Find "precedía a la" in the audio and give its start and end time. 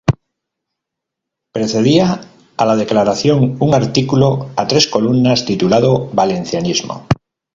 1.53-2.75